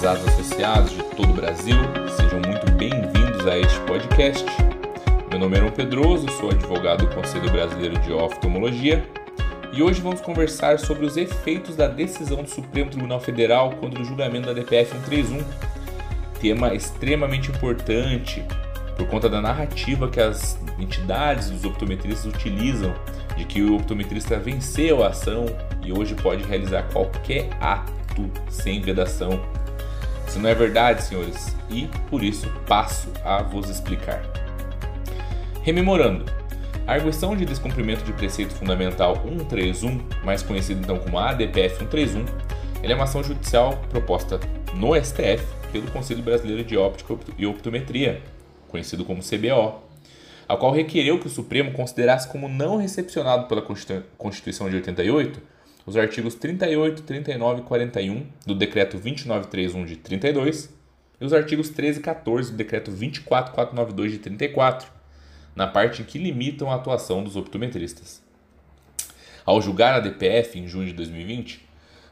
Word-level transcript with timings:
prezados 0.00 0.26
associados 0.28 0.92
de 0.92 1.02
todo 1.14 1.28
o 1.28 1.34
Brasil, 1.34 1.76
sejam 2.16 2.40
muito 2.40 2.72
bem-vindos 2.72 3.46
a 3.46 3.58
este 3.58 3.78
podcast. 3.80 4.46
Meu 5.28 5.38
nome 5.38 5.58
é 5.58 5.60
Aaron 5.60 5.72
Pedroso, 5.72 6.26
sou 6.40 6.48
advogado 6.48 7.06
do 7.06 7.14
Conselho 7.14 7.50
Brasileiro 7.50 7.98
de 7.98 8.10
Oftalmologia 8.10 9.06
e 9.74 9.82
hoje 9.82 10.00
vamos 10.00 10.22
conversar 10.22 10.78
sobre 10.78 11.04
os 11.04 11.18
efeitos 11.18 11.76
da 11.76 11.86
decisão 11.86 12.42
do 12.42 12.48
Supremo 12.48 12.88
Tribunal 12.88 13.20
Federal 13.20 13.72
contra 13.72 14.00
o 14.00 14.04
julgamento 14.06 14.46
da 14.46 14.54
DPF 14.54 14.90
131. 14.90 15.44
Tema 16.40 16.74
extremamente 16.74 17.50
importante 17.50 18.42
por 18.96 19.06
conta 19.06 19.28
da 19.28 19.42
narrativa 19.42 20.08
que 20.08 20.18
as 20.18 20.58
entidades 20.78 21.50
dos 21.50 21.66
optometristas 21.66 22.24
utilizam 22.24 22.94
de 23.36 23.44
que 23.44 23.60
o 23.60 23.76
optometrista 23.76 24.38
venceu 24.38 25.04
a 25.04 25.08
ação 25.08 25.44
e 25.84 25.92
hoje 25.92 26.14
pode 26.14 26.42
realizar 26.44 26.84
qualquer 26.84 27.50
ato 27.60 28.30
sem 28.48 28.80
vedação. 28.80 29.59
Isso 30.30 30.38
não 30.38 30.48
é 30.48 30.54
verdade, 30.54 31.02
senhores, 31.02 31.56
e 31.68 31.88
por 32.08 32.22
isso 32.22 32.48
passo 32.64 33.12
a 33.24 33.42
vos 33.42 33.68
explicar. 33.68 34.22
Rememorando, 35.60 36.24
a 36.86 36.92
arguição 36.92 37.34
de 37.34 37.44
descumprimento 37.44 38.04
de 38.04 38.12
preceito 38.12 38.54
fundamental 38.54 39.16
131, 39.16 40.00
mais 40.24 40.40
conhecido 40.40 40.82
então 40.82 41.00
como 41.00 41.18
ADPF 41.18 41.78
131, 41.78 42.24
é 42.80 42.94
uma 42.94 43.02
ação 43.02 43.24
judicial 43.24 43.76
proposta 43.90 44.38
no 44.72 44.94
STF 44.94 45.44
pelo 45.72 45.90
Conselho 45.90 46.22
Brasileiro 46.22 46.62
de 46.62 46.76
Óptica 46.76 47.12
e 47.36 47.44
Optometria, 47.44 48.22
conhecido 48.68 49.04
como 49.04 49.24
CBO, 49.24 49.82
a 50.48 50.56
qual 50.56 50.70
requereu 50.70 51.18
que 51.18 51.26
o 51.26 51.30
Supremo 51.30 51.72
considerasse 51.72 52.28
como 52.28 52.48
não 52.48 52.76
recepcionado 52.76 53.48
pela 53.48 53.66
Constituição 54.16 54.70
de 54.70 54.76
88 54.76 55.42
os 55.86 55.96
artigos 55.96 56.34
38, 56.34 57.02
39 57.02 57.60
e 57.60 57.64
41 57.64 58.26
do 58.46 58.54
Decreto 58.54 58.98
2931 58.98 59.84
de 59.84 59.96
32 59.96 60.72
e 61.20 61.24
os 61.24 61.32
artigos 61.32 61.68
13 61.70 62.00
e 62.00 62.02
14 62.02 62.50
do 62.50 62.56
Decreto 62.56 62.90
24492 62.90 64.12
de 64.12 64.18
34, 64.18 64.90
na 65.54 65.66
parte 65.66 66.02
em 66.02 66.04
que 66.04 66.18
limitam 66.18 66.70
a 66.70 66.76
atuação 66.76 67.22
dos 67.22 67.36
optometristas. 67.36 68.22
Ao 69.44 69.60
julgar 69.60 69.94
a 69.94 70.00
DPF 70.00 70.58
em 70.58 70.68
junho 70.68 70.86
de 70.86 70.92
2020, 70.92 71.68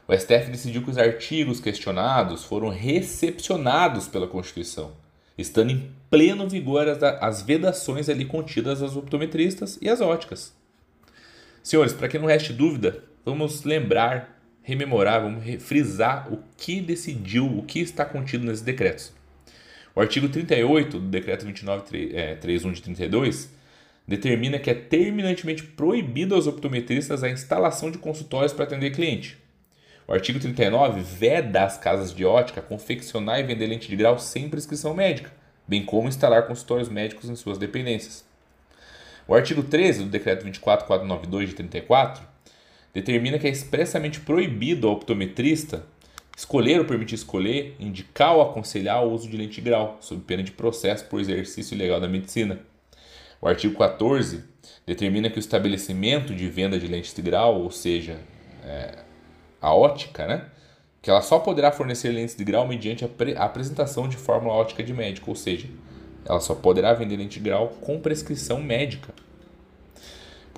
o 0.07 0.13
STF 0.17 0.49
decidiu 0.49 0.83
que 0.83 0.89
os 0.89 0.97
artigos 0.97 1.59
questionados 1.59 2.43
foram 2.43 2.69
recepcionados 2.69 4.07
pela 4.07 4.27
Constituição, 4.27 4.91
estando 5.37 5.71
em 5.71 5.91
pleno 6.09 6.49
vigor 6.49 6.87
as, 7.21 7.41
vedações 7.41 8.09
ali 8.09 8.25
contidas 8.25 8.81
às 8.81 8.95
optometristas 8.95 9.77
e 9.81 9.87
às 9.87 10.01
óticas. 10.01 10.53
Senhores, 11.61 11.93
para 11.93 12.07
que 12.07 12.17
não 12.17 12.25
reste 12.25 12.51
dúvida, 12.51 13.03
vamos 13.25 13.63
lembrar, 13.63 14.39
rememorar, 14.61 15.21
vamos 15.21 15.43
frisar 15.63 16.31
o 16.31 16.43
que 16.57 16.81
decidiu, 16.81 17.45
o 17.45 17.63
que 17.63 17.79
está 17.79 18.05
contido 18.05 18.45
nesses 18.45 18.61
decretos. 18.61 19.13
O 19.95 20.01
artigo 20.01 20.29
38 20.29 20.99
do 20.99 21.07
decreto 21.07 21.45
2931 21.45 22.69
é, 22.69 22.73
de 22.73 22.81
32 22.81 23.49
determina 24.07 24.57
que 24.57 24.69
é 24.69 24.73
terminantemente 24.73 25.63
proibido 25.63 26.33
aos 26.33 26.47
optometristas 26.47 27.23
a 27.23 27.29
instalação 27.29 27.91
de 27.91 27.97
consultórios 27.97 28.53
para 28.53 28.65
atender 28.65 28.91
cliente. 28.91 29.37
O 30.07 30.13
artigo 30.13 30.39
39 30.39 31.01
veda 31.01 31.63
às 31.63 31.77
casas 31.77 32.13
de 32.13 32.25
ótica 32.25 32.61
confeccionar 32.61 33.39
e 33.39 33.43
vender 33.43 33.67
lente 33.67 33.87
de 33.87 33.95
grau 33.95 34.17
sem 34.17 34.49
prescrição 34.49 34.95
médica, 34.95 35.31
bem 35.67 35.85
como 35.85 36.07
instalar 36.07 36.47
consultórios 36.47 36.89
médicos 36.89 37.29
em 37.29 37.35
suas 37.35 37.59
dependências. 37.59 38.25
O 39.27 39.35
artigo 39.35 39.61
13 39.61 40.05
do 40.05 40.09
decreto 40.09 40.43
24492 40.43 41.49
de 41.49 41.55
34 41.55 42.23
determina 42.93 43.37
que 43.37 43.47
é 43.47 43.49
expressamente 43.49 44.19
proibido 44.19 44.87
ao 44.87 44.93
optometrista 44.93 45.85
escolher 46.39 46.79
ou 46.79 46.85
permitir 46.85 47.15
escolher, 47.15 47.75
indicar 47.77 48.33
ou 48.33 48.41
aconselhar 48.41 49.03
o 49.05 49.11
uso 49.11 49.27
de 49.27 49.35
lente 49.35 49.59
grau, 49.59 49.97
sob 49.99 50.21
pena 50.21 50.41
de 50.41 50.53
processo 50.53 51.03
por 51.05 51.19
exercício 51.19 51.75
ilegal 51.75 51.99
da 51.99 52.07
medicina. 52.07 52.59
O 53.41 53.47
artigo 53.47 53.77
14 53.77 54.45
determina 54.85 55.29
que 55.29 55.37
o 55.37 55.39
estabelecimento 55.41 56.33
de 56.33 56.47
venda 56.49 56.79
de 56.79 56.87
lentes 56.87 57.13
de 57.13 57.21
grau, 57.21 57.61
ou 57.61 57.69
seja, 57.69 58.21
é, 58.63 58.99
a 59.61 59.73
ótica, 59.75 60.25
né, 60.25 60.45
que 61.01 61.09
ela 61.09 61.21
só 61.21 61.39
poderá 61.39 61.73
fornecer 61.73 62.09
lentes 62.09 62.37
de 62.37 62.43
grau 62.45 62.65
mediante 62.65 63.03
a, 63.03 63.09
a 63.37 63.45
apresentação 63.45 64.07
de 64.07 64.15
fórmula 64.15 64.53
ótica 64.53 64.81
de 64.81 64.93
médico, 64.93 65.29
ou 65.29 65.35
seja, 65.35 65.67
ela 66.25 66.39
só 66.39 66.55
poderá 66.55 66.93
vender 66.93 67.17
lente 67.17 67.37
de 67.37 67.49
grau 67.49 67.67
com 67.81 67.99
prescrição 67.99 68.61
médica. 68.61 69.13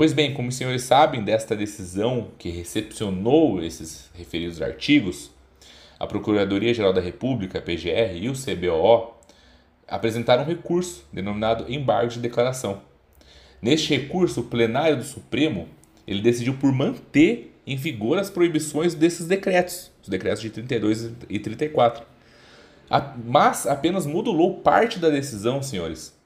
Pois 0.02 0.14
bem, 0.14 0.34
como 0.34 0.50
os 0.50 0.56
senhores 0.56 0.82
sabem 0.82 1.24
desta 1.24 1.56
decisão 1.56 2.30
que 2.40 2.50
recepcionou 2.50 3.64
esses 3.64 4.10
referidos 4.16 4.60
artigos, 4.60 5.30
a 6.00 6.08
Procuradoria-Geral 6.08 6.92
da 6.92 7.00
República, 7.00 7.62
PGR, 7.62 8.16
e 8.16 8.28
o 8.28 8.34
CBO 8.34 9.14
apresentaram 9.88 10.42
um 10.42 10.48
recurso 10.48 11.06
denominado 11.14 11.72
embargo 11.72 12.10
de 12.10 12.20
declaração. 12.20 12.82
Neste 13.62 13.96
recurso, 13.96 14.42
o 14.42 14.46
plenário 14.46 14.98
do 14.98 15.04
Supremo 15.04 15.68
ele 16.08 16.24
decidiu 16.24 16.56
por 16.56 16.72
manter 16.72 17.56
em 17.68 17.76
vigor 17.76 18.18
as 18.18 18.32
proibições 18.32 18.96
desses 18.96 19.28
decretos, 19.28 19.92
os 20.02 20.10
decretos 20.10 20.42
de 20.42 20.50
32 20.50 21.12
e 21.30 21.38
34. 21.38 22.04
Mas 23.24 23.68
apenas 23.68 24.08
modulou 24.08 24.62
parte 24.62 24.98
da 24.98 25.12
decisão, 25.12 25.62
senhores, 25.62 26.20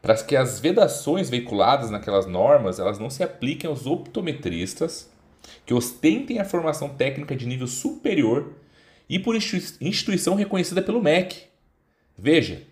para 0.00 0.14
que 0.16 0.36
as 0.36 0.60
vedações 0.60 1.28
veiculadas 1.28 1.90
naquelas 1.90 2.26
normas 2.26 2.78
elas 2.78 2.98
não 2.98 3.10
se 3.10 3.22
apliquem 3.22 3.68
aos 3.68 3.86
optometristas 3.86 5.10
que 5.64 5.74
ostentem 5.74 6.38
a 6.38 6.44
formação 6.44 6.88
técnica 6.90 7.34
de 7.34 7.46
nível 7.46 7.66
superior 7.66 8.52
e 9.08 9.18
por 9.18 9.34
instituição 9.36 10.34
reconhecida 10.34 10.82
pelo 10.82 11.02
MEC. 11.02 11.44
Veja, 12.16 12.62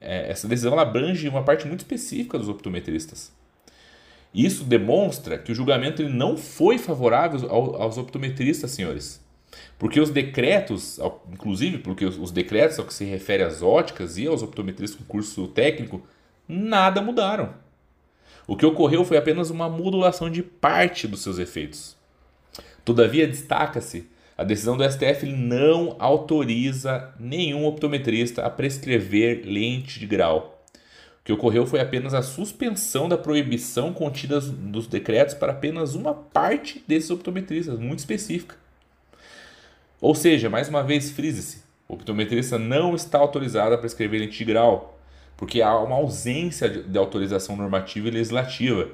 é, 0.00 0.30
essa 0.30 0.48
decisão 0.48 0.78
abrange 0.78 1.28
uma 1.28 1.42
parte 1.42 1.66
muito 1.66 1.80
específica 1.80 2.38
dos 2.38 2.48
optometristas. 2.48 3.32
Isso 4.34 4.64
demonstra 4.64 5.38
que 5.38 5.52
o 5.52 5.54
julgamento 5.54 6.02
ele 6.02 6.12
não 6.12 6.36
foi 6.36 6.78
favorável 6.78 7.50
aos 7.50 7.96
optometristas, 7.96 8.70
senhores. 8.72 9.24
Porque 9.78 9.98
os 9.98 10.10
decretos, 10.10 11.00
inclusive 11.32 11.78
porque 11.78 12.04
os 12.04 12.30
decretos 12.30 12.78
ao 12.78 12.84
que 12.84 12.92
se 12.92 13.04
refere 13.04 13.42
às 13.42 13.62
óticas 13.62 14.18
e 14.18 14.26
aos 14.26 14.42
optometristas 14.42 14.98
com 14.98 15.04
curso 15.04 15.48
técnico, 15.48 16.02
nada 16.48 17.02
mudaram. 17.02 17.54
O 18.46 18.56
que 18.56 18.64
ocorreu 18.64 19.04
foi 19.04 19.18
apenas 19.18 19.50
uma 19.50 19.68
modulação 19.68 20.30
de 20.30 20.42
parte 20.42 21.06
dos 21.06 21.22
seus 21.22 21.38
efeitos. 21.38 21.96
Todavia, 22.84 23.28
destaca-se 23.28 24.08
a 24.38 24.44
decisão 24.44 24.76
do 24.76 24.88
STF 24.88 25.26
não 25.26 25.96
autoriza 25.98 27.12
nenhum 27.18 27.66
optometrista 27.66 28.46
a 28.46 28.48
prescrever 28.48 29.42
lente 29.44 29.98
de 29.98 30.06
grau. 30.06 30.64
O 31.20 31.24
que 31.24 31.32
ocorreu 31.32 31.66
foi 31.66 31.80
apenas 31.80 32.14
a 32.14 32.22
suspensão 32.22 33.08
da 33.08 33.18
proibição 33.18 33.92
contida 33.92 34.40
nos 34.40 34.86
decretos 34.86 35.34
para 35.34 35.52
apenas 35.52 35.96
uma 35.96 36.14
parte 36.14 36.82
desses 36.86 37.10
optometristas, 37.10 37.80
muito 37.80 37.98
específica. 37.98 38.54
Ou 40.00 40.14
seja, 40.14 40.48
mais 40.48 40.68
uma 40.68 40.84
vez, 40.84 41.10
frise-se: 41.10 41.64
o 41.88 41.94
optometrista 41.94 42.58
não 42.58 42.94
está 42.94 43.18
autorizado 43.18 43.74
a 43.74 43.78
prescrever 43.78 44.20
lente 44.20 44.38
de 44.38 44.44
grau, 44.44 44.97
porque 45.38 45.62
há 45.62 45.78
uma 45.78 45.94
ausência 45.94 46.68
de 46.68 46.98
autorização 46.98 47.56
normativa 47.56 48.08
e 48.08 48.10
legislativa. 48.10 48.90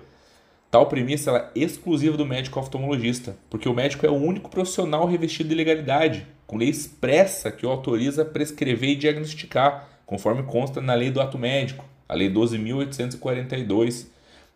Tal 0.71 0.87
premissa 0.87 1.31
é 1.31 1.59
exclusiva 1.59 2.19
do 2.19 2.27
médico 2.27 2.61
oftalmologista, 2.61 3.35
porque 3.49 3.67
o 3.67 3.73
médico 3.73 4.05
é 4.05 4.11
o 4.11 4.15
único 4.15 4.51
profissional 4.51 5.07
revestido 5.07 5.49
de 5.49 5.55
legalidade, 5.55 6.27
com 6.47 6.59
lei 6.59 6.69
expressa 6.69 7.51
que 7.51 7.65
o 7.65 7.71
autoriza 7.71 8.23
a 8.23 8.27
prescrever 8.27 8.91
e 8.91 8.97
diagnosticar, 8.97 9.89
conforme 10.05 10.43
consta 10.43 10.83
na 10.83 10.93
Lei 10.93 11.11
do 11.11 11.21
Ato 11.21 11.39
Médico, 11.39 11.83
a 12.07 12.15
Lei 12.15 12.31
12.842 12.31 14.09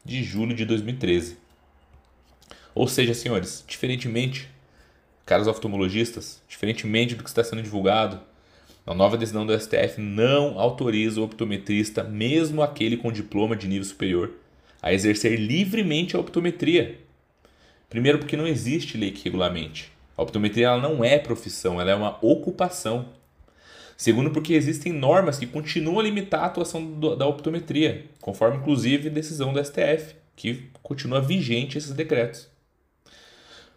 de 0.05 0.23
julho 0.23 0.55
de 0.55 0.67
2013. 0.67 1.39
Ou 2.75 2.87
seja, 2.87 3.15
senhores, 3.15 3.65
diferentemente, 3.67 4.51
caros 5.25 5.47
oftalmologistas, 5.47 6.43
diferentemente 6.47 7.15
do 7.15 7.25
que 7.25 7.31
está 7.31 7.43
sendo 7.43 7.63
divulgado, 7.63 8.21
a 8.89 8.95
nova 8.95 9.19
decisão 9.19 9.45
do 9.45 9.53
STF 9.53 10.01
não 10.01 10.59
autoriza 10.59 11.21
o 11.21 11.25
optometrista, 11.25 12.03
mesmo 12.03 12.63
aquele 12.63 12.97
com 12.97 13.13
diploma 13.13 13.55
de 13.55 13.69
nível 13.69 13.85
superior, 13.85 14.31
a 14.81 14.95
exercer 14.95 15.39
livremente 15.39 16.17
a 16.17 16.19
optometria. 16.19 16.99
Primeiro, 17.91 18.19
porque 18.19 18.35
não 18.35 18.47
existe 18.47 18.97
lei 18.97 19.11
que 19.11 19.25
regulamente. 19.25 19.93
A 20.17 20.23
optometria 20.23 20.69
ela 20.69 20.81
não 20.81 21.05
é 21.05 21.19
profissão, 21.19 21.79
ela 21.79 21.91
é 21.91 21.95
uma 21.95 22.17
ocupação. 22.23 23.11
Segundo, 23.95 24.31
porque 24.31 24.55
existem 24.55 24.91
normas 24.91 25.39
que 25.39 25.47
continuam 25.47 26.01
a 26.01 26.05
limitar 26.05 26.45
a 26.45 26.47
atuação 26.47 26.83
do, 26.83 27.15
da 27.15 27.27
optometria, 27.27 28.07
conforme 28.23 28.57
inclusive 28.57 29.11
decisão 29.11 29.53
do 29.53 29.63
STF, 29.63 30.15
que 30.35 30.71
continua 30.83 31.21
vigente 31.21 31.77
esses 31.77 31.93
decretos. 31.93 32.49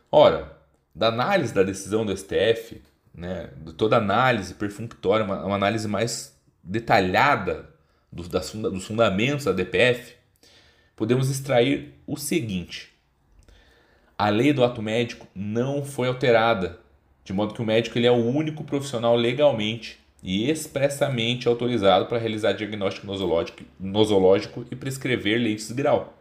Ora, 0.09 0.57
da 0.95 1.09
análise 1.09 1.53
da 1.53 1.63
decisão 1.63 2.05
do 2.05 2.15
STF, 2.15 2.81
né, 3.13 3.49
toda 3.77 3.97
análise 3.97 4.53
perfunctória, 4.53 5.25
uma, 5.25 5.45
uma 5.45 5.55
análise 5.55 5.87
mais 5.87 6.39
detalhada 6.63 7.69
dos, 8.11 8.27
das, 8.27 8.51
dos 8.51 8.85
fundamentos 8.85 9.45
da 9.45 9.51
DPF, 9.51 10.15
podemos 10.95 11.29
extrair 11.29 11.93
o 12.05 12.17
seguinte: 12.17 12.93
a 14.17 14.29
lei 14.29 14.53
do 14.53 14.63
ato 14.63 14.81
médico 14.81 15.27
não 15.33 15.83
foi 15.83 16.07
alterada, 16.07 16.79
de 17.23 17.33
modo 17.33 17.53
que 17.53 17.61
o 17.61 17.65
médico 17.65 17.97
ele 17.97 18.07
é 18.07 18.11
o 18.11 18.25
único 18.25 18.63
profissional 18.63 19.15
legalmente 19.15 19.99
e 20.23 20.49
expressamente 20.49 21.47
autorizado 21.47 22.05
para 22.05 22.19
realizar 22.19 22.53
diagnóstico 22.53 23.07
nosológico, 23.07 23.63
nosológico 23.79 24.65
e 24.69 24.75
prescrever 24.75 25.39
lentes 25.39 25.67
de 25.67 25.73
grau. 25.73 26.20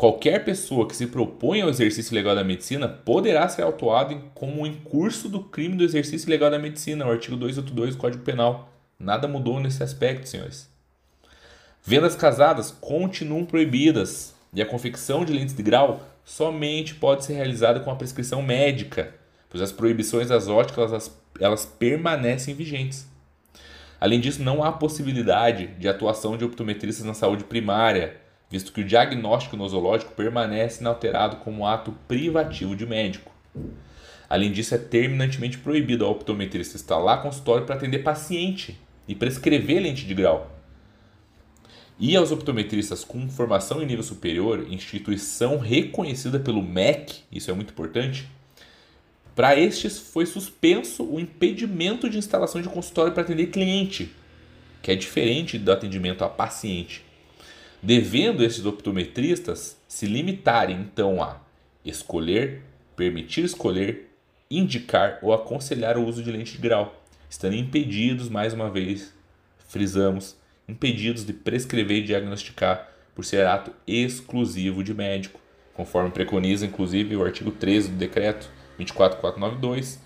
Qualquer 0.00 0.46
pessoa 0.46 0.88
que 0.88 0.96
se 0.96 1.08
propõe 1.08 1.60
ao 1.60 1.68
exercício 1.68 2.14
legal 2.14 2.34
da 2.34 2.42
medicina 2.42 2.88
poderá 2.88 3.46
ser 3.50 3.60
autuado 3.60 4.18
como 4.32 4.66
em 4.66 4.72
curso 4.76 5.28
do 5.28 5.40
crime 5.40 5.76
do 5.76 5.84
exercício 5.84 6.30
legal 6.30 6.50
da 6.50 6.58
medicina, 6.58 7.06
o 7.06 7.10
artigo 7.10 7.36
282 7.36 7.96
do 7.96 8.00
Código 8.00 8.24
Penal. 8.24 8.72
Nada 8.98 9.28
mudou 9.28 9.60
nesse 9.60 9.82
aspecto, 9.82 10.26
senhores. 10.26 10.70
Vendas 11.84 12.16
casadas 12.16 12.70
continuam 12.70 13.44
proibidas 13.44 14.34
e 14.54 14.62
a 14.62 14.66
confecção 14.66 15.22
de 15.22 15.34
lentes 15.34 15.54
de 15.54 15.62
grau 15.62 16.00
somente 16.24 16.94
pode 16.94 17.26
ser 17.26 17.34
realizada 17.34 17.80
com 17.80 17.90
a 17.90 17.96
prescrição 17.96 18.40
médica, 18.40 19.14
pois 19.50 19.62
as 19.62 19.70
proibições 19.70 20.28
das 20.28 20.48
óticas 20.48 20.92
elas, 20.92 21.20
elas 21.38 21.66
permanecem 21.66 22.54
vigentes. 22.54 23.06
Além 24.00 24.18
disso, 24.18 24.42
não 24.42 24.64
há 24.64 24.72
possibilidade 24.72 25.66
de 25.78 25.86
atuação 25.86 26.38
de 26.38 26.44
optometristas 26.46 27.04
na 27.04 27.12
saúde 27.12 27.44
primária, 27.44 28.16
visto 28.50 28.72
que 28.72 28.80
o 28.80 28.84
diagnóstico 28.84 29.56
nosológico 29.56 30.12
permanece 30.12 30.80
inalterado 30.80 31.36
como 31.36 31.66
ato 31.66 31.92
privativo 32.08 32.74
de 32.74 32.84
médico. 32.84 33.30
Além 34.28 34.50
disso, 34.50 34.74
é 34.74 34.78
terminantemente 34.78 35.58
proibido 35.58 36.04
ao 36.04 36.12
optometrista 36.12 36.76
instalar 36.76 37.22
consultório 37.22 37.64
para 37.64 37.76
atender 37.76 38.00
paciente 38.00 38.78
e 39.06 39.14
prescrever 39.14 39.80
lente 39.80 40.04
de 40.04 40.14
grau. 40.14 40.56
E 41.98 42.16
aos 42.16 42.32
optometristas 42.32 43.04
com 43.04 43.28
formação 43.28 43.82
em 43.82 43.86
nível 43.86 44.02
superior, 44.02 44.66
instituição 44.68 45.58
reconhecida 45.58 46.40
pelo 46.40 46.62
MEC, 46.62 47.22
isso 47.30 47.50
é 47.50 47.54
muito 47.54 47.70
importante, 47.70 48.26
para 49.34 49.58
estes 49.58 49.98
foi 49.98 50.26
suspenso 50.26 51.04
o 51.04 51.20
impedimento 51.20 52.08
de 52.08 52.18
instalação 52.18 52.60
de 52.60 52.68
consultório 52.68 53.12
para 53.12 53.22
atender 53.22 53.48
cliente, 53.48 54.14
que 54.82 54.90
é 54.90 54.96
diferente 54.96 55.58
do 55.58 55.70
atendimento 55.70 56.24
a 56.24 56.28
paciente 56.28 57.04
devendo 57.82 58.44
esses 58.44 58.66
optometristas 58.66 59.76
se 59.88 60.06
limitarem 60.06 60.76
então 60.80 61.22
a 61.22 61.40
escolher, 61.84 62.62
permitir 62.94 63.44
escolher, 63.44 64.10
indicar 64.50 65.18
ou 65.22 65.32
aconselhar 65.32 65.96
o 65.96 66.04
uso 66.04 66.22
de 66.22 66.30
lente 66.30 66.52
de 66.52 66.58
grau, 66.58 67.02
estando 67.28 67.56
impedidos, 67.56 68.28
mais 68.28 68.52
uma 68.52 68.70
vez, 68.70 69.14
frisamos, 69.68 70.36
impedidos 70.68 71.24
de 71.24 71.32
prescrever 71.32 71.98
e 71.98 72.04
diagnosticar 72.04 72.90
por 73.14 73.24
ser 73.24 73.46
ato 73.46 73.72
exclusivo 73.86 74.84
de 74.84 74.92
médico, 74.92 75.40
conforme 75.74 76.10
preconiza 76.10 76.66
inclusive 76.66 77.16
o 77.16 77.24
artigo 77.24 77.50
13 77.50 77.90
do 77.90 77.96
decreto 77.96 78.50
24492 78.78 80.00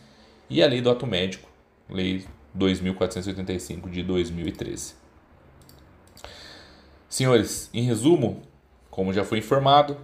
e 0.48 0.62
a 0.62 0.66
lei 0.66 0.80
do 0.80 0.90
ato 0.90 1.06
médico, 1.06 1.50
lei 1.88 2.24
2485 2.54 3.90
de 3.90 4.02
2013. 4.02 5.03
Senhores, 7.14 7.70
em 7.72 7.82
resumo, 7.82 8.42
como 8.90 9.12
já 9.12 9.24
foi 9.24 9.38
informado, 9.38 9.96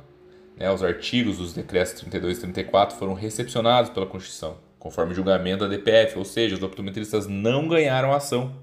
né, 0.56 0.70
os 0.70 0.80
artigos 0.80 1.38
dos 1.38 1.52
decretos 1.52 1.94
32 1.94 2.38
e 2.38 2.40
34 2.42 2.96
foram 2.96 3.14
recepcionados 3.14 3.90
pela 3.90 4.06
Constituição, 4.06 4.58
conforme 4.78 5.12
julgamento 5.12 5.64
da 5.64 5.76
DPF, 5.76 6.16
ou 6.16 6.24
seja, 6.24 6.54
os 6.54 6.62
optometristas 6.62 7.26
não 7.26 7.66
ganharam 7.66 8.12
ação. 8.12 8.54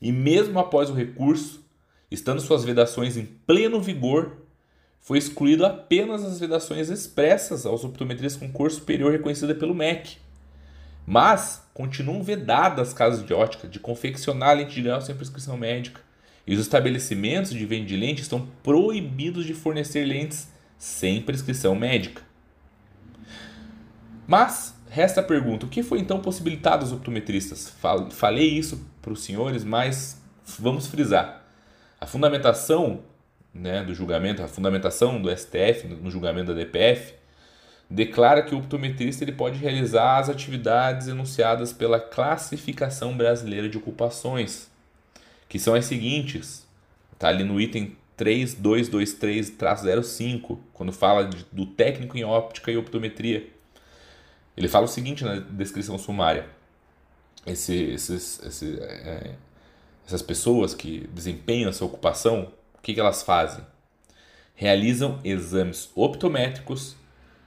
E 0.00 0.10
mesmo 0.10 0.58
após 0.58 0.88
o 0.88 0.94
recurso, 0.94 1.62
estando 2.10 2.40
suas 2.40 2.64
vedações 2.64 3.18
em 3.18 3.26
pleno 3.26 3.78
vigor, 3.82 4.32
foi 4.98 5.18
excluído 5.18 5.66
apenas 5.66 6.24
as 6.24 6.40
vedações 6.40 6.88
expressas 6.88 7.66
aos 7.66 7.84
optometristas 7.84 8.40
com 8.40 8.50
curso 8.50 8.78
superior 8.78 9.12
reconhecida 9.12 9.54
pelo 9.54 9.74
MEC. 9.74 10.16
Mas 11.06 11.68
continuam 11.74 12.22
vedadas 12.22 12.88
as 12.88 12.94
casas 12.94 13.22
de 13.22 13.34
ótica 13.34 13.68
de 13.68 13.78
confeccionar 13.78 14.56
lente 14.56 14.74
de 14.74 14.80
grau 14.80 15.02
sem 15.02 15.14
prescrição 15.14 15.58
médica 15.58 16.00
e 16.46 16.54
os 16.54 16.60
estabelecimentos 16.60 17.52
de 17.52 17.64
venda 17.64 17.86
de 17.86 17.96
lentes 17.96 18.24
estão 18.24 18.46
proibidos 18.62 19.44
de 19.44 19.54
fornecer 19.54 20.04
lentes 20.04 20.48
sem 20.78 21.22
prescrição 21.22 21.74
médica. 21.74 22.22
Mas 24.26 24.74
resta 24.88 25.20
a 25.20 25.24
pergunta: 25.24 25.66
o 25.66 25.68
que 25.68 25.82
foi 25.82 25.98
então 25.98 26.20
possibilitado 26.20 26.84
aos 26.84 26.92
optometristas? 26.92 27.74
Falei 28.10 28.48
isso 28.48 28.86
para 29.00 29.12
os 29.12 29.22
senhores, 29.22 29.64
mas 29.64 30.22
vamos 30.58 30.86
frisar. 30.86 31.44
A 32.00 32.06
fundamentação 32.06 33.02
né, 33.54 33.84
do 33.84 33.94
julgamento, 33.94 34.42
a 34.42 34.48
fundamentação 34.48 35.22
do 35.22 35.34
STF 35.34 35.86
no 35.86 36.10
julgamento 36.10 36.52
da 36.52 36.54
DPF, 36.54 37.14
declara 37.88 38.42
que 38.42 38.54
o 38.54 38.58
optometrista 38.58 39.22
ele 39.22 39.32
pode 39.32 39.58
realizar 39.58 40.18
as 40.18 40.28
atividades 40.28 41.06
enunciadas 41.06 41.72
pela 41.72 42.00
classificação 42.00 43.16
brasileira 43.16 43.68
de 43.68 43.78
ocupações, 43.78 44.68
que 45.54 45.58
são 45.60 45.72
as 45.72 45.84
seguintes. 45.84 46.66
Tá 47.16 47.28
ali 47.28 47.44
no 47.44 47.60
item 47.60 47.96
3223-05, 48.18 50.58
quando 50.72 50.92
fala 50.92 51.28
de, 51.28 51.46
do 51.52 51.64
técnico 51.64 52.18
em 52.18 52.24
óptica 52.24 52.72
e 52.72 52.76
optometria. 52.76 53.48
Ele 54.56 54.66
fala 54.66 54.86
o 54.86 54.88
seguinte 54.88 55.22
na 55.22 55.36
descrição 55.36 55.96
sumária: 55.96 56.48
Esse, 57.46 57.72
esses, 57.72 58.42
esse, 58.44 58.80
é, 58.80 59.36
essas 60.04 60.22
pessoas 60.22 60.74
que 60.74 61.08
desempenham 61.12 61.70
essa 61.70 61.84
ocupação, 61.84 62.50
o 62.76 62.82
que, 62.82 62.92
que 62.92 62.98
elas 62.98 63.22
fazem? 63.22 63.64
Realizam 64.56 65.20
exames 65.22 65.88
optométricos, 65.94 66.96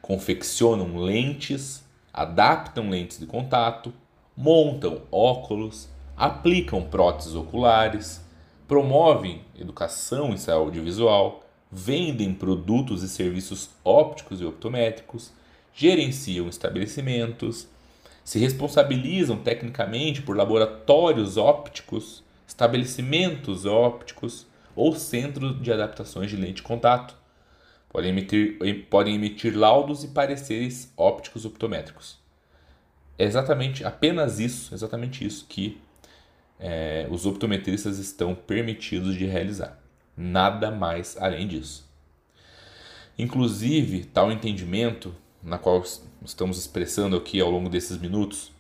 confeccionam 0.01 0.95
lentes, 0.95 1.83
adaptam 2.13 2.89
lentes 2.89 3.19
de 3.19 3.25
contato, 3.25 3.94
montam 4.33 5.01
óculos, 5.12 5.89
aplicam 6.17 6.81
próteses 6.81 7.35
oculares, 7.35 8.25
promovem 8.67 9.43
educação 9.57 10.31
em 10.33 10.37
saúde 10.37 10.79
visual, 10.79 11.43
vendem 11.71 12.33
produtos 12.33 13.03
e 13.03 13.09
serviços 13.09 13.69
ópticos 13.85 14.41
e 14.41 14.45
optométricos, 14.45 15.31
gerenciam 15.73 16.49
estabelecimentos, 16.49 17.67
se 18.23 18.39
responsabilizam 18.39 19.37
tecnicamente 19.37 20.21
por 20.21 20.35
laboratórios 20.35 21.37
ópticos, 21.37 22.23
estabelecimentos 22.47 23.65
ópticos 23.65 24.47
ou 24.75 24.95
centros 24.95 25.61
de 25.61 25.71
adaptações 25.71 26.29
de 26.31 26.35
lente 26.35 26.55
de 26.55 26.61
contato. 26.63 27.15
Podem 27.89 28.09
emitir, 28.09 28.57
podem 28.89 29.15
emitir 29.15 29.55
laudos 29.57 30.03
e 30.03 30.09
pareceres 30.09 30.91
ópticos 30.97 31.45
optométricos. 31.45 32.17
É 33.17 33.23
exatamente 33.23 33.85
apenas 33.85 34.39
isso, 34.39 34.73
exatamente 34.73 35.25
isso 35.25 35.45
que 35.47 35.79
é, 36.59 37.07
os 37.09 37.25
optometristas 37.25 37.99
estão 37.99 38.33
permitidos 38.33 39.15
de 39.15 39.25
realizar. 39.25 39.79
Nada 40.15 40.71
mais 40.71 41.15
além 41.19 41.47
disso. 41.47 41.87
Inclusive, 43.17 44.05
tal 44.05 44.31
entendimento, 44.31 45.13
na 45.41 45.57
qual 45.57 45.83
estamos 46.23 46.57
expressando 46.57 47.15
aqui 47.15 47.39
ao 47.39 47.49
longo 47.49 47.69
desses 47.69 47.97
minutos, 47.97 48.51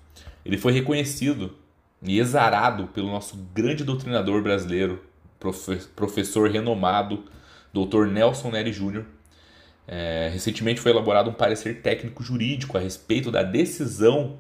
ele 0.45 0.57
foi 0.57 0.71
reconhecido 0.71 1.55
e 2.01 2.19
exarado 2.19 2.87
pelo 2.87 3.07
nosso 3.07 3.37
grande 3.53 3.83
doutrinador 3.83 4.41
brasileiro, 4.41 5.03
professor 5.95 6.49
renomado, 6.49 7.25
Dr. 7.73 8.07
Nelson 8.07 8.51
Nery 8.51 8.71
Jr. 8.71 9.03
É, 9.87 10.29
recentemente 10.33 10.81
foi 10.81 10.91
elaborado 10.91 11.29
um 11.29 11.33
parecer 11.33 11.81
técnico 11.81 12.23
jurídico 12.23 12.77
a 12.77 12.81
respeito 12.81 13.31
da 13.31 13.43
decisão 13.43 14.37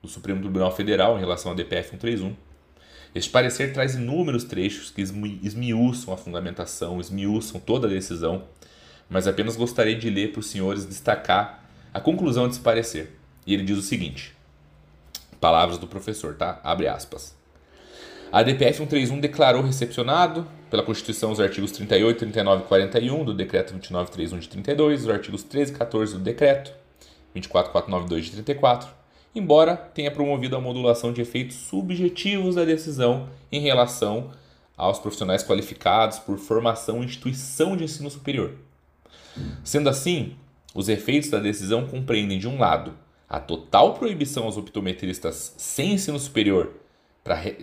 do 0.00 0.08
Supremo 0.08 0.40
Tribunal 0.40 0.74
Federal 0.74 1.16
em 1.16 1.20
relação 1.20 1.52
à 1.52 1.54
DPF 1.54 1.90
131, 1.90 2.34
este 3.16 3.30
parecer 3.30 3.72
traz 3.72 3.94
inúmeros 3.94 4.44
trechos 4.44 4.90
que 4.90 5.00
esmiuçam 5.00 6.12
a 6.12 6.18
fundamentação, 6.18 7.00
esmiuçam 7.00 7.58
toda 7.58 7.86
a 7.86 7.90
decisão, 7.90 8.44
mas 9.08 9.26
apenas 9.26 9.56
gostaria 9.56 9.96
de 9.96 10.10
ler 10.10 10.32
para 10.32 10.40
os 10.40 10.46
senhores 10.48 10.84
destacar 10.84 11.64
a 11.94 11.98
conclusão 11.98 12.46
desse 12.46 12.60
parecer. 12.60 13.18
E 13.46 13.54
ele 13.54 13.62
diz 13.62 13.78
o 13.78 13.82
seguinte: 13.82 14.36
palavras 15.40 15.78
do 15.78 15.86
professor, 15.86 16.34
tá? 16.34 16.60
Abre 16.62 16.88
aspas. 16.88 17.34
A 18.30 18.42
DPF 18.42 18.76
131 18.80 19.18
declarou 19.18 19.62
recepcionado 19.62 20.46
pela 20.68 20.82
Constituição 20.82 21.32
os 21.32 21.40
artigos 21.40 21.72
38, 21.72 22.18
39 22.18 22.64
e 22.64 22.66
41 22.66 23.24
do 23.24 23.32
Decreto 23.32 23.72
2931 23.72 24.40
de 24.40 24.48
32, 24.50 25.04
os 25.04 25.08
artigos 25.08 25.42
13 25.42 25.72
e 25.72 25.74
14 25.74 26.12
do 26.12 26.20
Decreto 26.20 26.70
24492 27.32 28.26
de 28.26 28.42
34 28.42 29.05
embora 29.38 29.76
tenha 29.76 30.10
promovido 30.10 30.56
a 30.56 30.60
modulação 30.60 31.12
de 31.12 31.20
efeitos 31.20 31.56
subjetivos 31.56 32.54
da 32.54 32.64
decisão 32.64 33.28
em 33.50 33.60
relação 33.60 34.30
aos 34.76 34.98
profissionais 34.98 35.42
qualificados 35.42 36.18
por 36.18 36.38
formação 36.38 37.02
em 37.02 37.06
instituição 37.06 37.76
de 37.76 37.84
ensino 37.84 38.10
superior. 38.10 38.52
Sendo 39.64 39.88
assim, 39.88 40.36
os 40.74 40.88
efeitos 40.88 41.30
da 41.30 41.38
decisão 41.38 41.86
compreendem, 41.86 42.38
de 42.38 42.48
um 42.48 42.58
lado, 42.58 42.92
a 43.28 43.40
total 43.40 43.94
proibição 43.94 44.44
aos 44.44 44.56
optometristas 44.56 45.54
sem 45.56 45.94
ensino 45.94 46.18
superior 46.18 46.74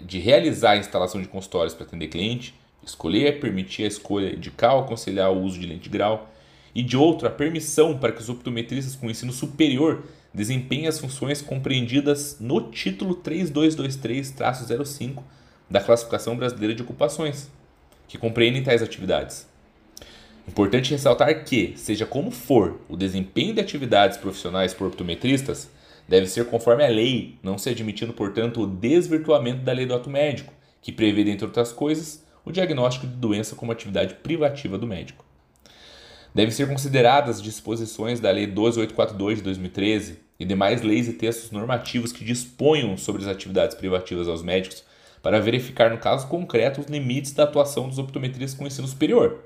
de 0.06 0.20
realizar 0.20 0.72
a 0.72 0.78
instalação 0.78 1.22
de 1.22 1.28
consultórios 1.28 1.74
para 1.74 1.86
atender 1.86 2.10
cliente, 2.10 2.54
escolher, 2.86 3.40
permitir 3.40 3.86
a 3.86 3.88
escolha, 3.88 4.36
indicar 4.36 4.76
ou 4.76 4.82
aconselhar 4.82 5.32
o 5.32 5.42
uso 5.42 5.58
de 5.58 5.66
lente 5.66 5.88
grau, 5.88 6.30
e 6.76 6.82
de 6.82 6.98
outro, 6.98 7.28
a 7.28 7.32
permissão 7.32 7.98
para 7.98 8.12
que 8.12 8.20
os 8.20 8.30
optometristas 8.30 8.96
com 8.96 9.10
ensino 9.10 9.32
superior 9.32 10.04
desempenha 10.34 10.90
as 10.90 11.00
funções 11.00 11.42
compreendidas 11.42 12.38
no 12.40 12.72
título 12.72 13.16
3223-05 13.18 15.22
da 15.70 15.80
Classificação 15.80 16.36
Brasileira 16.36 16.74
de 16.74 16.82
Ocupações, 16.82 17.52
que 18.08 18.18
compreendem 18.18 18.64
tais 18.64 18.82
atividades. 18.82 19.48
Importante 20.48 20.92
ressaltar 20.92 21.46
que, 21.46 21.74
seja 21.78 22.06
como 22.06 22.32
for, 22.32 22.82
o 22.90 22.98
desempenho 22.98 23.54
de 23.54 23.62
atividades 23.62 24.18
profissionais 24.18 24.74
por 24.74 24.88
optometristas 24.88 25.70
deve 26.08 26.28
ser 26.28 26.48
conforme 26.48 26.84
a 26.84 26.90
lei, 26.90 27.38
não 27.42 27.58
se 27.58 27.70
admitindo, 27.70 28.12
portanto, 28.12 28.62
o 28.62 28.68
desvirtuamento 28.68 29.62
da 29.62 29.72
lei 29.72 29.86
do 29.86 29.94
ato 29.94 30.10
médico, 30.10 30.54
que 30.82 30.92
prevê, 30.92 31.24
dentre 31.24 31.46
outras 31.46 31.72
coisas, 31.72 32.26
o 32.44 32.52
diagnóstico 32.52 33.08
de 33.08 33.14
doença 33.14 33.56
como 33.56 33.72
atividade 33.72 34.16
privativa 34.16 34.78
do 34.78 34.86
médico. 34.86 35.24
Devem 36.34 36.52
ser 36.52 36.68
consideradas 36.68 37.42
disposições 37.42 38.20
da 38.20 38.32
Lei 38.32 38.48
12842 38.48 39.38
de 39.38 39.44
2013 39.44 40.20
e 40.40 40.46
demais 40.46 40.82
leis 40.82 41.08
e 41.08 41.14
textos 41.14 41.52
normativos 41.52 42.12
que 42.12 42.26
disponham 42.26 42.98
sobre 42.98 43.22
as 43.22 43.28
atividades 43.28 43.76
privativas 43.76 44.28
aos 44.28 44.42
médicos 44.42 44.84
para 45.22 45.40
verificar, 45.40 45.92
no 45.92 46.00
caso 46.00 46.28
concreto, 46.28 46.82
os 46.82 46.88
limites 46.88 47.34
da 47.34 47.44
atuação 47.44 47.88
dos 47.88 48.00
optometristas 48.00 48.58
com 48.58 48.66
ensino 48.66 48.88
superior, 48.88 49.42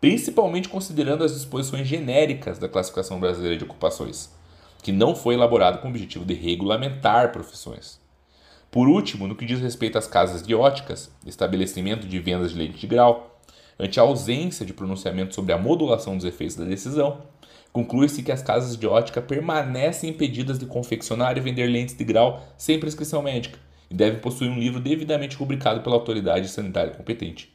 principalmente 0.00 0.70
considerando 0.70 1.22
as 1.22 1.34
disposições 1.34 1.86
genéricas 1.86 2.58
da 2.58 2.68
Classificação 2.68 3.20
Brasileira 3.20 3.56
de 3.56 3.64
Ocupações, 3.64 4.30
que 4.82 4.90
não 4.90 5.14
foi 5.14 5.34
elaborado 5.34 5.78
com 5.78 5.86
o 5.86 5.90
objetivo 5.90 6.24
de 6.24 6.34
regulamentar 6.34 7.30
profissões. 7.30 8.00
Por 8.70 8.88
último, 8.88 9.28
no 9.28 9.36
que 9.36 9.44
diz 9.44 9.60
respeito 9.60 9.98
às 9.98 10.06
casas 10.06 10.42
de 10.42 10.54
óticas, 10.54 11.10
estabelecimento 11.26 12.08
de 12.08 12.18
vendas 12.18 12.52
de 12.52 12.58
lente 12.58 12.78
de 12.78 12.86
grau, 12.86 13.31
ante 13.82 13.98
a 13.98 14.04
ausência 14.04 14.64
de 14.64 14.72
pronunciamento 14.72 15.34
sobre 15.34 15.52
a 15.52 15.58
modulação 15.58 16.16
dos 16.16 16.24
efeitos 16.24 16.54
da 16.54 16.64
decisão, 16.64 17.22
conclui-se 17.72 18.22
que 18.22 18.30
as 18.30 18.40
casas 18.40 18.76
de 18.76 18.86
ótica 18.86 19.20
permanecem 19.20 20.10
impedidas 20.10 20.56
de 20.56 20.66
confeccionar 20.66 21.36
e 21.36 21.40
vender 21.40 21.66
lentes 21.66 21.96
de 21.96 22.04
grau 22.04 22.46
sem 22.56 22.78
prescrição 22.78 23.20
médica 23.22 23.58
e 23.90 23.94
devem 23.94 24.20
possuir 24.20 24.48
um 24.48 24.58
livro 24.58 24.78
devidamente 24.78 25.36
rubricado 25.36 25.80
pela 25.80 25.96
autoridade 25.96 26.48
sanitária 26.48 26.92
competente, 26.92 27.52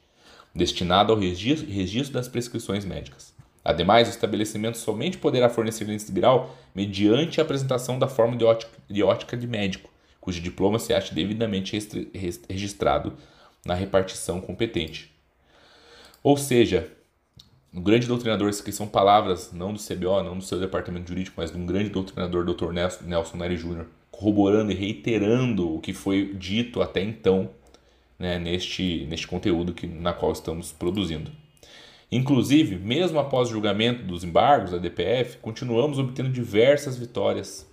destinado 0.53 1.13
ao 1.13 1.17
registro, 1.17 2.11
das 2.11 2.27
prescrições 2.27 2.83
médicas. 2.83 3.33
Ademais, 3.63 4.09
o 4.09 4.11
estabelecimento 4.11 4.77
somente 4.77 5.17
poderá 5.17 5.47
fornecer 5.47 5.85
lentes 5.85 6.07
de 6.07 6.11
grau 6.11 6.53
mediante 6.75 7.39
a 7.39 7.43
apresentação 7.43 7.97
da 7.97 8.07
forma 8.09 8.35
de 8.35 8.43
ótica 8.43 8.71
de, 8.89 9.01
ótica 9.01 9.37
de 9.37 9.47
médico, 9.47 9.89
cujo 10.19 10.41
diploma 10.41 10.77
se 10.77 10.93
ache 10.93 11.15
devidamente 11.15 11.79
registrado 12.49 13.13
na 13.65 13.73
repartição 13.73 14.41
competente. 14.41 15.16
Ou 16.23 16.37
seja, 16.37 16.91
um 17.73 17.81
grande 17.81 18.07
doutrinador, 18.07 18.49
isso 18.49 18.61
aqui 18.61 18.71
são 18.71 18.87
palavras 18.87 19.51
não 19.53 19.73
do 19.73 19.79
CBO, 19.79 20.23
não 20.23 20.37
do 20.37 20.43
seu 20.43 20.59
departamento 20.59 21.07
jurídico, 21.07 21.35
mas 21.37 21.51
de 21.51 21.57
um 21.57 21.65
grande 21.65 21.89
doutrinador, 21.89 22.45
Dr. 22.45 22.71
Nelson 22.71 23.37
Nery 23.37 23.57
Jr., 23.57 23.85
corroborando 24.09 24.71
e 24.71 24.75
reiterando 24.75 25.75
o 25.75 25.79
que 25.79 25.93
foi 25.93 26.33
dito 26.33 26.81
até 26.81 27.01
então 27.01 27.51
né, 28.17 28.39
neste, 28.39 29.05
neste 29.09 29.27
conteúdo 29.27 29.73
que, 29.73 29.85
na 29.85 30.11
qual 30.11 30.31
estamos 30.31 30.71
produzindo. 30.71 31.31
Inclusive, 32.11 32.77
mesmo 32.77 33.19
após 33.19 33.49
o 33.49 33.51
julgamento 33.51 34.03
dos 34.03 34.23
embargos 34.23 34.71
da 34.71 34.77
DPF, 34.77 35.37
continuamos 35.37 35.99
obtendo 35.99 36.29
diversas 36.29 36.97
vitórias. 36.97 37.67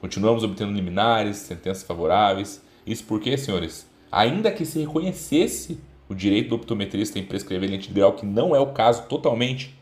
Continuamos 0.00 0.44
obtendo 0.44 0.72
liminares, 0.72 1.38
sentenças 1.38 1.82
favoráveis. 1.82 2.62
Isso 2.86 3.04
porque, 3.04 3.36
senhores, 3.36 3.88
ainda 4.12 4.52
que 4.52 4.64
se 4.64 4.80
reconhecesse 4.80 5.80
o 6.10 6.14
direito 6.14 6.48
do 6.48 6.56
optometrista 6.56 7.20
em 7.20 7.24
prescrever 7.24 7.70
lente 7.70 7.86
de 7.86 7.94
grau, 7.94 8.14
que 8.14 8.26
não 8.26 8.54
é 8.54 8.58
o 8.58 8.72
caso 8.72 9.04
totalmente, 9.04 9.72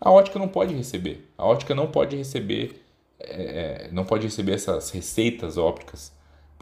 a 0.00 0.10
ótica 0.10 0.38
não 0.38 0.48
pode 0.48 0.74
receber. 0.74 1.28
A 1.36 1.44
ótica 1.44 1.74
não 1.74 1.88
pode 1.88 2.16
receber, 2.16 2.82
é, 3.20 3.84
é 3.84 3.88
não 3.92 4.02
pode 4.02 4.24
receber 4.24 4.52
essas 4.52 4.88
receitas 4.88 5.58
ópticas. 5.58 6.10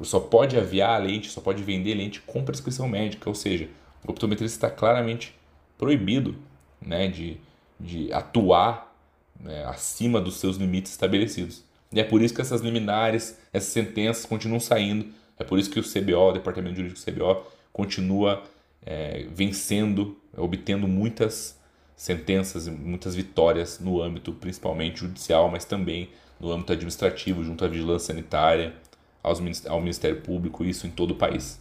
Só 0.02 0.18
pode 0.18 0.56
aviar 0.56 0.90
a 0.90 0.98
lente, 0.98 1.30
só 1.30 1.40
pode 1.40 1.62
vender 1.62 1.94
lente 1.94 2.20
com 2.20 2.44
prescrição 2.44 2.88
médica. 2.88 3.28
Ou 3.28 3.34
seja, 3.34 3.68
o 4.04 4.10
optometrista 4.10 4.56
está 4.56 4.70
claramente 4.76 5.36
proibido 5.76 6.34
né, 6.82 7.06
de, 7.06 7.36
de 7.78 8.12
atuar 8.12 8.92
né, 9.38 9.64
acima 9.66 10.20
dos 10.20 10.34
seus 10.38 10.56
limites 10.56 10.90
estabelecidos. 10.90 11.62
E 11.92 12.00
é 12.00 12.04
por 12.04 12.20
isso 12.20 12.34
que 12.34 12.40
essas 12.40 12.60
liminares, 12.60 13.38
essas 13.52 13.72
sentenças 13.72 14.26
continuam 14.26 14.58
saindo. 14.58 15.06
É 15.38 15.44
por 15.44 15.60
isso 15.60 15.70
que 15.70 15.78
o 15.78 15.82
CBO, 15.84 16.30
o 16.30 16.32
Departamento 16.32 16.74
Jurídico 16.74 17.00
do 17.00 17.12
CBO, 17.12 17.57
continua 17.78 18.42
é, 18.84 19.24
vencendo, 19.30 20.18
obtendo 20.36 20.88
muitas 20.88 21.56
sentenças 21.94 22.66
e 22.66 22.72
muitas 22.72 23.14
vitórias 23.14 23.78
no 23.78 24.02
âmbito 24.02 24.32
principalmente 24.32 24.98
judicial, 24.98 25.48
mas 25.48 25.64
também 25.64 26.08
no 26.40 26.50
âmbito 26.50 26.72
administrativo, 26.72 27.44
junto 27.44 27.64
à 27.64 27.68
vigilância 27.68 28.12
sanitária, 28.12 28.74
aos, 29.22 29.40
ao 29.66 29.78
Ministério 29.78 30.20
Público, 30.20 30.64
isso 30.64 30.88
em 30.88 30.90
todo 30.90 31.12
o 31.12 31.14
país. 31.14 31.60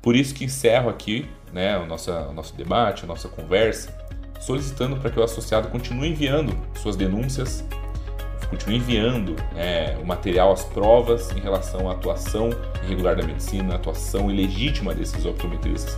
Por 0.00 0.16
isso 0.16 0.34
que 0.34 0.42
encerro 0.42 0.88
aqui 0.88 1.28
né, 1.52 1.76
o, 1.76 1.84
nosso, 1.84 2.10
o 2.10 2.32
nosso 2.32 2.56
debate, 2.56 3.04
a 3.04 3.06
nossa 3.06 3.28
conversa, 3.28 3.94
solicitando 4.40 4.96
para 4.96 5.10
que 5.10 5.20
o 5.20 5.22
associado 5.22 5.68
continue 5.68 6.08
enviando 6.08 6.56
suas 6.78 6.96
denúncias 6.96 7.62
continue 8.50 8.76
enviando 8.76 9.36
é, 9.56 9.96
o 10.02 10.06
material, 10.06 10.52
as 10.52 10.64
provas 10.64 11.30
em 11.32 11.40
relação 11.40 11.88
à 11.88 11.92
atuação 11.92 12.50
irregular 12.84 13.16
da 13.16 13.22
medicina, 13.22 13.76
atuação 13.76 14.30
ilegítima 14.30 14.92
desses 14.92 15.24
optometristas. 15.24 15.96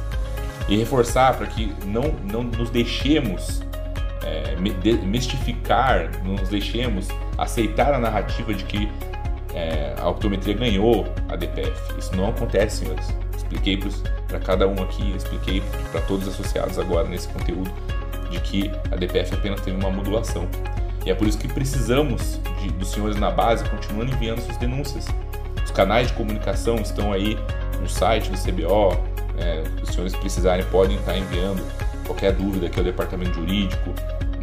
E 0.68 0.76
reforçar 0.76 1.37
para 1.37 1.47
que 1.47 1.75
não, 1.87 2.14
não 2.30 2.44
nos 2.44 2.71
deixemos 2.71 3.62
é, 4.23 4.54
mistificar, 5.04 6.11
não 6.25 6.35
nos 6.35 6.49
deixemos 6.49 7.09
aceitar 7.37 7.92
a 7.92 7.99
narrativa 7.99 8.54
de 8.54 8.64
que 8.64 8.88
é, 9.54 9.94
a 9.99 10.09
optometria 10.09 10.54
ganhou 10.54 11.06
a 11.28 11.37
DPF. 11.37 11.99
Isso 11.99 12.14
não 12.14 12.28
acontece, 12.28 12.85
senhores. 12.85 13.14
Expliquei 13.37 13.78
para 14.28 14.38
cada 14.38 14.66
um 14.66 14.82
aqui, 14.82 15.14
expliquei 15.14 15.62
para 15.90 16.00
todos 16.02 16.26
os 16.26 16.35
associados 16.35 16.78
agora 16.78 17.09
nesse 17.09 17.28
conteúdo 17.28 17.71
de 18.30 18.40
que 18.40 18.71
a 18.90 18.97
DPF 18.97 19.35
apenas 19.35 19.61
teve 19.61 19.76
uma 19.76 19.90
modulação. 19.90 20.49
E 21.04 21.11
é 21.11 21.14
por 21.14 21.26
isso 21.26 21.38
que 21.38 21.49
precisamos 21.49 22.38
de, 22.61 22.71
dos 22.71 22.90
senhores 22.90 23.16
na 23.16 23.30
base 23.30 23.64
continuando 23.68 24.12
enviando 24.12 24.40
suas 24.40 24.56
denúncias. 24.56 25.06
Os 25.64 25.71
canais 25.71 26.09
de 26.09 26.14
comunicação 26.14 26.76
estão 26.76 27.12
aí 27.12 27.37
no 27.80 27.88
site 27.88 28.30
do 28.30 28.38
CBO. 28.38 28.99
É, 29.38 29.64
os 29.82 29.90
senhores 29.90 30.14
precisarem 30.14 30.64
podem 30.66 30.97
estar 30.97 31.16
enviando 31.16 31.62
qualquer 32.06 32.32
dúvida 32.32 32.66
aqui 32.66 32.78
ao 32.78 32.85
departamento 32.85 33.35
jurídico. 33.35 33.90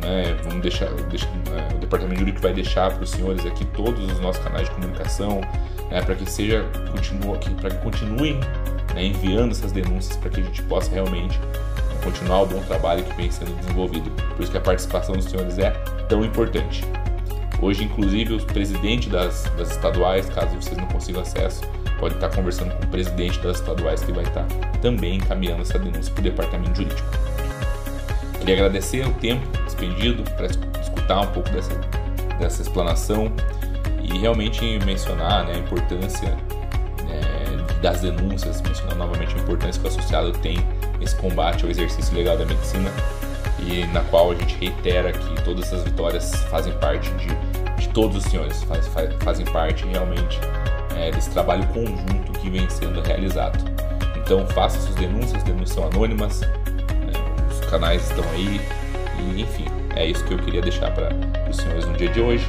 Né? 0.02 0.36
Vamos 0.44 0.62
deixar, 0.62 0.90
deixa, 1.10 1.28
é, 1.28 1.76
o 1.76 1.78
departamento 1.78 2.20
jurídico 2.20 2.42
vai 2.42 2.54
deixar 2.54 2.92
para 2.92 3.04
os 3.04 3.10
senhores 3.10 3.46
aqui 3.46 3.66
todos 3.66 4.12
os 4.12 4.20
nossos 4.20 4.44
canais 4.44 4.68
de 4.68 4.76
comunicação 4.76 5.42
né? 5.90 6.02
para 6.02 6.16
que 6.16 6.30
seja 6.30 6.66
continua 6.92 7.38
para 7.60 7.70
que 7.70 7.78
continuem 7.84 8.40
né? 8.94 9.06
enviando 9.06 9.52
essas 9.52 9.72
denúncias 9.72 10.16
para 10.18 10.30
que 10.30 10.42
a 10.42 10.44
gente 10.44 10.62
possa 10.64 10.90
realmente 10.92 11.40
continuar 12.04 12.44
o 12.44 12.46
bom 12.46 12.62
trabalho 12.62 13.04
que 13.04 13.14
vem 13.16 13.30
sendo 13.30 13.54
desenvolvido. 13.58 14.10
Por 14.36 14.42
isso 14.42 14.52
que 14.52 14.58
a 14.58 14.62
participação 14.62 15.16
dos 15.16 15.26
senhores 15.26 15.58
é 15.60 15.74
tão 16.10 16.26
importante. 16.26 16.84
Hoje, 17.62 17.84
inclusive, 17.84 18.34
o 18.34 18.46
presidente 18.46 19.10
das, 19.10 19.44
das 19.58 19.72
estaduais, 19.72 20.28
caso 20.30 20.56
vocês 20.56 20.76
não 20.76 20.88
consigam 20.88 21.22
acesso, 21.22 21.62
pode 22.00 22.16
estar 22.16 22.30
conversando 22.30 22.74
com 22.76 22.84
o 22.86 22.88
presidente 22.88 23.40
das 23.40 23.58
estaduais 23.58 24.04
que 24.04 24.12
vai 24.12 24.24
estar 24.24 24.46
também 24.82 25.18
encaminhando 25.18 25.62
essa 25.62 25.78
denúncia 25.78 26.12
para 26.14 26.22
o 26.22 26.24
departamento 26.24 26.76
jurídico. 26.76 27.10
Queria 28.40 28.56
agradecer 28.56 29.06
o 29.06 29.14
tempo 29.16 29.46
expendido 29.68 30.24
para 30.32 30.48
escutar 30.82 31.22
um 31.22 31.28
pouco 31.28 31.50
dessa, 31.50 31.76
dessa 32.40 32.62
explanação 32.62 33.32
e 34.02 34.18
realmente 34.18 34.80
mencionar 34.86 35.46
né, 35.46 35.56
a 35.56 35.58
importância 35.60 36.30
né, 36.30 37.22
das 37.82 38.00
denúncias, 38.00 38.62
mencionar 38.62 38.96
novamente 38.96 39.36
a 39.36 39.40
importância 39.40 39.82
que 39.82 39.88
o 39.88 39.92
associado 39.92 40.32
tem 40.32 40.58
nesse 40.98 41.16
combate 41.18 41.66
ao 41.66 41.70
exercício 41.70 42.16
legal 42.16 42.38
da 42.38 42.46
medicina 42.46 42.90
e 43.68 43.86
na 43.88 44.02
qual 44.02 44.32
a 44.32 44.36
gente 44.36 44.56
reitera 44.56 45.12
que 45.12 45.44
todas 45.44 45.66
essas 45.66 45.84
vitórias 45.84 46.34
fazem 46.50 46.74
parte 46.74 47.10
de, 47.12 47.28
de 47.76 47.90
todos 47.90 48.18
os 48.18 48.24
senhores, 48.24 48.64
faz, 48.64 48.88
faz, 48.88 49.14
fazem 49.24 49.46
parte 49.48 49.86
realmente 49.86 50.40
é, 50.96 51.12
desse 51.12 51.30
trabalho 51.32 51.66
conjunto 51.68 52.32
que 52.40 52.50
vem 52.50 52.70
sendo 52.70 53.02
realizado. 53.02 53.64
Então 54.18 54.46
faça 54.48 54.80
suas 54.80 54.96
denúncias, 54.96 55.44
denúncias 55.44 55.72
são 55.72 55.86
anônimas, 55.86 56.42
né, 56.42 57.14
os 57.50 57.60
canais 57.70 58.10
estão 58.10 58.24
aí, 58.32 58.62
e 59.20 59.42
enfim, 59.42 59.66
é 59.96 60.06
isso 60.06 60.24
que 60.26 60.34
eu 60.34 60.38
queria 60.38 60.62
deixar 60.62 60.92
para 60.92 61.10
os 61.50 61.58
senhores 61.58 61.86
no 61.86 61.94
dia 61.94 62.10
de 62.10 62.22
hoje. 62.22 62.46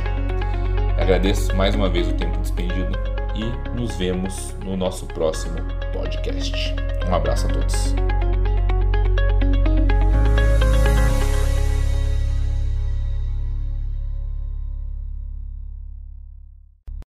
Agradeço 0.98 1.54
mais 1.56 1.74
uma 1.74 1.88
vez 1.88 2.06
o 2.08 2.12
tempo 2.12 2.36
despendido 2.38 2.92
e 3.34 3.70
nos 3.70 3.96
vemos 3.96 4.54
no 4.64 4.76
nosso 4.76 5.06
próximo 5.06 5.56
podcast. 5.92 6.74
Um 7.08 7.14
abraço 7.14 7.46
a 7.46 7.50
todos. 7.50 8.09